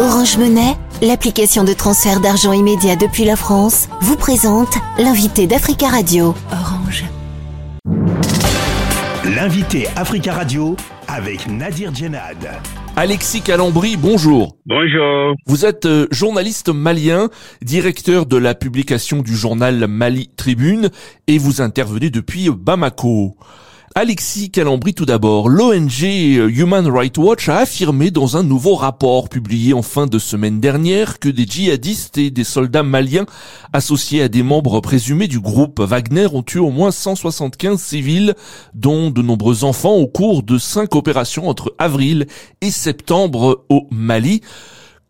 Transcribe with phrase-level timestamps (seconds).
[0.00, 6.36] Orange Monnaie, l'application de transfert d'argent immédiat depuis la France, vous présente l'invité d'Africa Radio.
[6.52, 7.04] Orange.
[9.24, 10.76] L'invité Africa Radio
[11.08, 12.36] avec Nadir Djenad.
[12.94, 14.56] Alexis Calambri, bonjour.
[14.66, 15.34] Bonjour.
[15.46, 17.28] Vous êtes euh, journaliste malien,
[17.62, 20.90] directeur de la publication du journal Mali Tribune
[21.26, 23.34] et vous intervenez depuis Bamako.
[23.94, 25.48] Alexis Calambri tout d'abord.
[25.48, 30.60] L'ONG Human Rights Watch a affirmé dans un nouveau rapport publié en fin de semaine
[30.60, 33.26] dernière que des djihadistes et des soldats maliens
[33.72, 38.34] associés à des membres présumés du groupe Wagner ont tué au moins 175 civils,
[38.74, 42.26] dont de nombreux enfants au cours de cinq opérations entre avril
[42.60, 44.42] et septembre au Mali.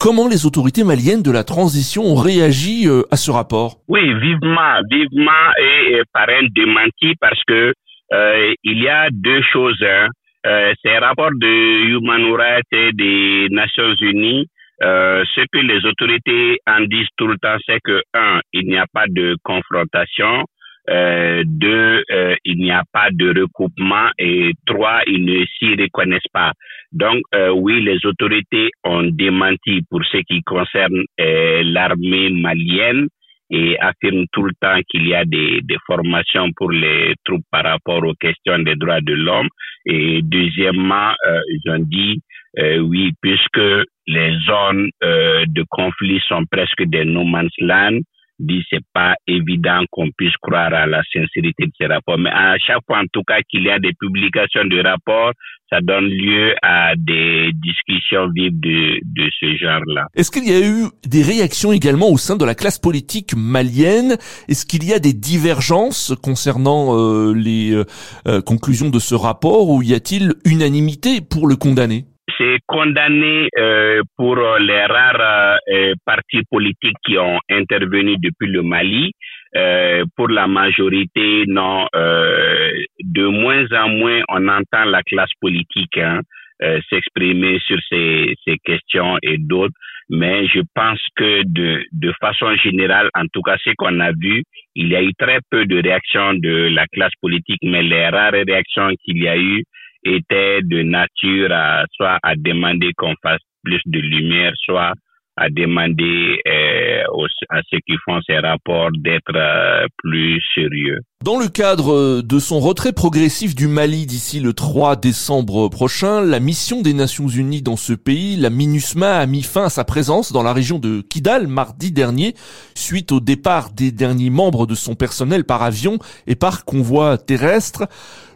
[0.00, 3.80] Comment les autorités maliennes de la transition ont réagi euh, à ce rapport?
[3.88, 7.72] Oui, vivement, vivement et par un démenti parce que
[8.12, 9.82] euh, il y a deux choses.
[9.82, 10.08] Hein.
[10.46, 14.46] Euh, ces rapports de Human Rights et des Nations Unies,
[14.82, 18.78] euh, ce que les autorités en disent tout le temps, c'est que, un, il n'y
[18.78, 20.44] a pas de confrontation,
[20.88, 26.32] euh, deux, euh, il n'y a pas de recoupement et trois, ils ne s'y reconnaissent
[26.32, 26.52] pas.
[26.92, 33.08] Donc, euh, oui, les autorités ont démenti pour ce qui concerne l'armée malienne
[33.50, 37.64] et affirme tout le temps qu'il y a des, des, formations pour les troupes par
[37.64, 39.48] rapport aux questions des droits de l'homme.
[39.86, 42.20] Et deuxièmement, euh, ils ont dit,
[42.58, 48.00] euh, oui, puisque les zones euh, de conflit sont presque des no man's land,
[48.38, 52.18] dit c'est pas évident qu'on puisse croire à la sincérité de ces rapports.
[52.18, 55.32] Mais à chaque fois, en tout cas, qu'il y a des publications de rapports,
[55.70, 60.06] ça donne lieu à des discussions vives de, de ce genre-là.
[60.14, 64.16] Est-ce qu'il y a eu des réactions également au sein de la classe politique malienne?
[64.48, 67.84] Est-ce qu'il y a des divergences concernant euh, les euh,
[68.26, 72.06] euh conclusions de ce rapport ou y a-t-il unanimité pour le condamner?
[72.38, 79.12] C'est condamné euh, pour les rares euh, partis politiques qui ont intervenu depuis le Mali.
[79.56, 81.86] Euh, pour la majorité, non.
[81.94, 82.70] Euh,
[83.00, 86.20] de moins en moins, on entend la classe politique hein,
[86.62, 89.74] euh, s'exprimer sur ces, ces questions et d'autres.
[90.10, 94.42] Mais je pense que de, de façon générale, en tout cas, ce qu'on a vu,
[94.74, 98.32] il y a eu très peu de réactions de la classe politique, mais les rares
[98.32, 99.64] réactions qu'il y a eu,
[100.04, 104.92] était de nature à soit à demander qu'on fasse plus de lumière, soit
[105.38, 107.02] à demander euh,
[107.50, 110.98] à ceux qui font ces rapports d'être euh, plus sérieux.
[111.24, 116.40] Dans le cadre de son retrait progressif du Mali d'ici le 3 décembre prochain, la
[116.40, 120.32] mission des Nations Unies dans ce pays, la MINUSMA, a mis fin à sa présence
[120.32, 122.34] dans la région de Kidal mardi dernier,
[122.74, 127.86] suite au départ des derniers membres de son personnel par avion et par convoi terrestre.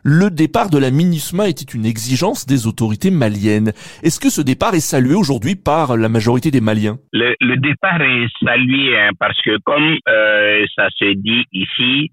[0.05, 3.73] Le départ de la MINUSMA était une exigence des autorités maliennes.
[4.03, 6.99] Est-ce que ce départ est salué aujourd'hui par la majorité des Maliens?
[7.13, 12.11] Le, le, départ est salué hein, parce que comme euh, ça se dit ici,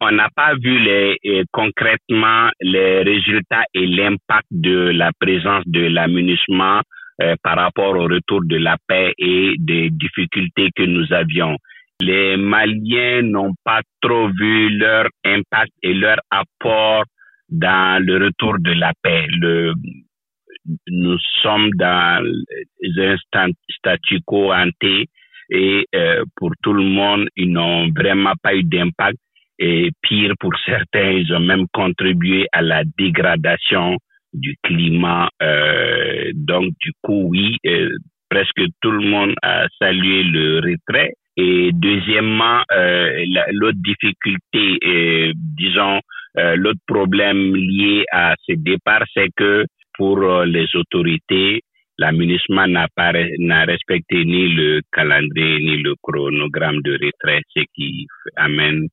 [0.00, 6.08] on n'a pas vu les, concrètement les résultats et l'impact de la présence de la
[6.08, 6.82] MINUSMA
[7.22, 11.56] euh, par rapport au retour de la paix et des difficultés que nous avions
[12.06, 17.04] les Maliens n'ont pas trop vu leur impact et leur apport
[17.48, 19.26] dans le retour de la paix.
[20.88, 22.24] Nous sommes dans
[23.34, 25.08] un statu quo hanté
[25.50, 29.18] et euh, pour tout le monde, ils n'ont vraiment pas eu d'impact.
[29.58, 33.98] Et pire, pour certains, ils ont même contribué à la dégradation
[34.32, 35.28] du climat.
[35.42, 37.90] Euh, donc, du coup, oui, euh,
[38.30, 41.12] presque tout le monde a salué le retrait.
[41.36, 46.00] Et deuxièmement, euh, l'autre difficulté, euh, disons,
[46.38, 49.64] euh, l'autre problème lié à ce départ, c'est que
[49.96, 51.62] pour euh, les autorités,
[51.98, 58.06] la n'a pas n'a respecté ni le calendrier ni le chronogramme de retrait, ce qui
[58.36, 58.88] amène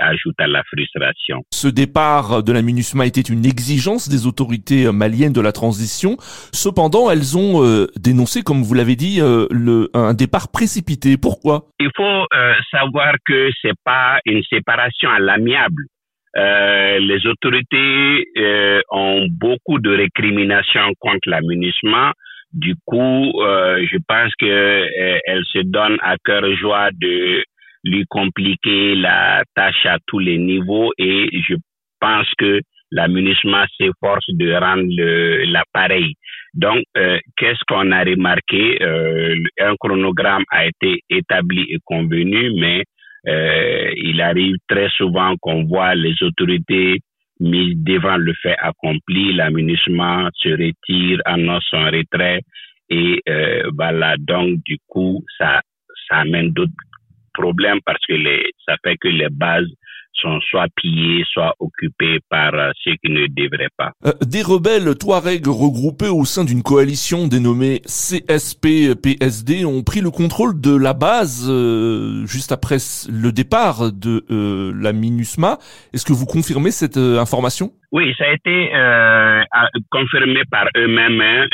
[0.00, 1.42] ajoute à la frustration.
[1.52, 6.16] Ce départ de la MINUSMA était une exigence des autorités maliennes de la transition.
[6.52, 11.16] Cependant, elles ont euh, dénoncé, comme vous l'avez dit, euh, le, un départ précipité.
[11.20, 11.66] Pourquoi?
[11.78, 15.84] Il faut euh, savoir que c'est pas une séparation à l'amiable.
[16.34, 18.28] Les autorités
[18.92, 22.12] ont beaucoup de récriminations contre la MINUSMA.
[22.52, 24.86] Du coup, je pense que
[25.26, 27.42] elle se donne à cœur joie de
[27.84, 31.54] lui compliquer la tâche à tous les niveaux et je
[32.00, 32.60] pense que
[32.92, 36.14] la MINUSMA s'efforce de rendre l'appareil.
[36.54, 38.82] Donc, euh, qu'est-ce qu'on a remarqué?
[38.82, 42.82] Euh, Un chronogramme a été établi et convenu, mais
[43.28, 46.98] euh, il arrive très souvent qu'on voit les autorités
[47.38, 52.40] mises devant le fait accompli, la MINUSMA se retire, annonce son retrait
[52.90, 53.22] Et
[53.76, 55.62] voilà, donc du coup, ça,
[56.08, 56.72] ça amène d'autres
[57.40, 59.68] problèmes parce que les, ça fait que les bases
[60.14, 63.92] sont soit pillés, soit occupés par euh, ceux qui ne devraient pas.
[64.04, 70.60] Euh, des rebelles Touaregs regroupés au sein d'une coalition dénommée CSP-PSD ont pris le contrôle
[70.60, 72.76] de la base euh, juste après
[73.08, 74.24] le départ de
[74.74, 75.58] la MINUSMA.
[75.94, 77.70] Est-ce que vous confirmez cette information?
[77.92, 78.70] Oui, ça a été
[79.90, 81.20] confirmé par eux-mêmes.
[81.20, 81.46] Hein,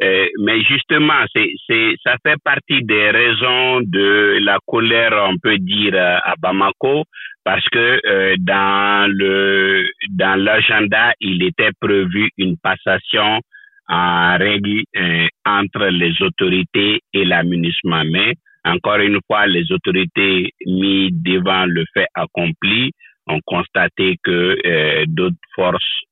[0.00, 6.34] mais justement, c'est, ça fait partie des raisons de la colère, on peut dire, à
[6.38, 7.04] Bamako,
[7.48, 13.40] parce que euh, dans le dans l'agenda, il était prévu une passation
[13.88, 18.34] en règle euh, entre les autorités et la Mais
[18.66, 22.92] encore une fois, les autorités mis devant le fait accompli
[23.28, 26.02] ont constaté que euh, d'autres forces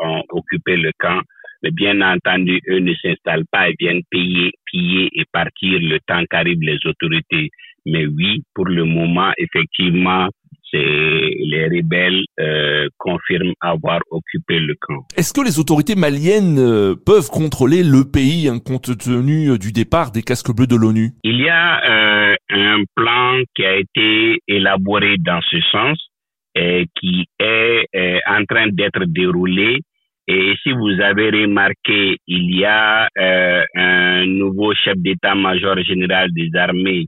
[0.00, 1.20] ont occupé le camp.
[1.64, 6.22] Mais bien entendu, eux ne s'installent pas et viennent payer, piller et partir le temps
[6.30, 7.48] qu'arrivent les autorités.
[7.86, 10.28] Mais oui, pour le moment, effectivement,
[10.74, 15.04] les rebelles euh, confirment avoir occupé le camp.
[15.16, 19.72] Est-ce que les autorités maliennes euh, peuvent contrôler le pays hein, compte tenu euh, du
[19.72, 21.10] départ des casques bleus de l'ONU?
[21.22, 25.98] Il y a un plan qui a été élaboré dans ce sens
[26.54, 27.86] et qui est
[28.28, 29.80] en train d'être déroulé.
[30.26, 37.06] Et si vous avez remarqué, il y a un nouveau chef d'état-major général des armées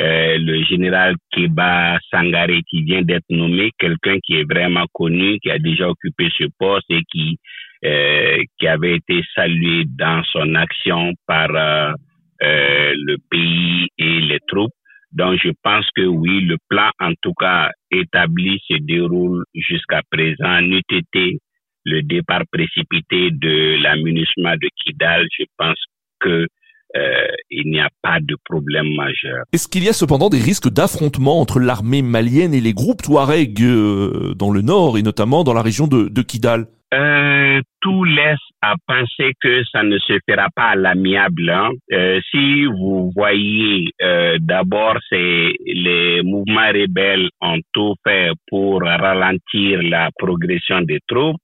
[0.00, 5.50] euh, le général Keba Sangare qui vient d'être nommé, quelqu'un qui est vraiment connu, qui
[5.50, 7.36] a déjà occupé ce poste et qui
[7.84, 11.92] euh, qui avait été salué dans son action par euh,
[12.40, 14.72] le pays et les troupes.
[15.12, 20.62] Donc je pense que oui, le plan en tout cas établi se déroule jusqu'à présent.
[20.62, 21.36] N'eût été
[21.84, 25.78] le départ précipité de la de Kidal, je pense
[26.20, 26.46] que
[26.94, 29.44] euh, il n'y a pas de problème majeur.
[29.52, 33.62] Est-ce qu'il y a cependant des risques d'affrontement entre l'armée malienne et les groupes Touareg
[33.62, 36.66] euh, dans le nord et notamment dans la région de, de Kidal?
[36.92, 41.48] Euh, Tout laisse à penser que ça ne se fera pas à l'amiable.
[41.48, 41.70] Hein.
[41.92, 49.82] Euh, si vous voyez, euh, d'abord, c'est les mouvements rebelles ont tout fait pour ralentir
[49.82, 51.40] la progression des troupes.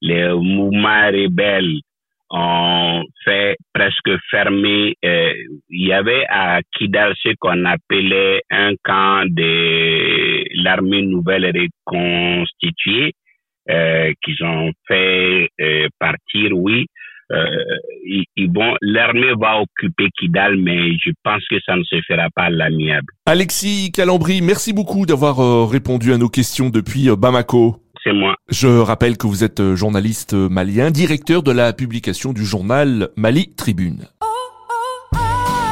[0.00, 1.80] Les mouvements rebelles
[2.30, 4.94] ont fait presque fermer.
[5.04, 5.32] Euh,
[5.68, 13.12] il y avait à Kidal ce qu'on appelait un camp de l'armée nouvelle reconstituée
[13.68, 16.86] euh, qu'ils ont fait euh, partir, oui.
[17.32, 22.50] Vont, l'armée va occuper Kidal, mais je pense que ça ne se fera pas à
[22.50, 23.06] l'amiable.
[23.24, 28.34] Alexis Calambri, merci beaucoup d'avoir répondu à nos questions depuis Bamako c'est moi.
[28.48, 33.10] Je rappelle que vous êtes euh, journaliste euh, malien, directeur de la publication du journal
[33.16, 34.08] Mali Tribune.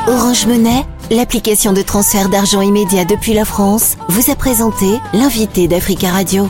[0.06, 6.10] Orange Monnaie, l'application de transfert d'argent immédiat depuis la France, vous a présenté l'invité d'Africa
[6.10, 6.48] Radio.